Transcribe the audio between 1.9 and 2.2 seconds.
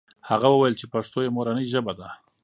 ده.